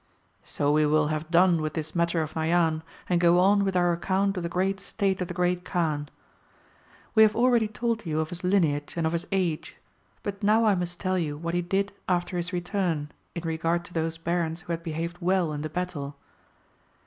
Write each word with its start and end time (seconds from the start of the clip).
So 0.43 0.71
we 0.71 0.87
will 0.87 1.09
have 1.09 1.29
done 1.29 1.61
with 1.61 1.75
this 1.75 1.93
matter 1.93 2.23
of 2.23 2.33
Nayan, 2.35 2.81
and 3.07 3.21
g 3.21 3.25
Q 3.27 3.37
on 3.39 3.63
with 3.63 3.75
our 3.75 3.93
account 3.93 4.35
of 4.35 4.41
the 4.41 4.49
grreat 4.49 4.79
state 4.79 5.21
of 5.21 5.27
the 5.27 5.33
Great 5.35 5.63
Kaan. 5.63 6.07
We 7.13 7.21
have 7.21 7.35
already 7.35 7.67
told 7.67 8.03
you 8.07 8.19
of 8.19 8.29
his 8.31 8.43
lineage 8.43 8.95
and 8.97 9.05
of 9.05 9.13
his 9.13 9.27
age; 9.31 9.77
but 10.23 10.41
now 10.41 10.65
I 10.65 10.73
must 10.73 10.99
tell 10.99 11.19
you 11.19 11.37
what 11.37 11.53
he 11.53 11.61
did 11.61 11.93
after 12.09 12.35
his 12.37 12.51
return, 12.51 13.11
in 13.35 13.43
regard 13.43 13.85
to 13.85 13.93
those 13.93 14.17
barons 14.17 14.61
who 14.61 14.73
had 14.73 14.81
behaved 14.81 15.17
well 15.21 15.53
in 15.53 15.61
the 15.61 15.69
battle. 15.69 16.15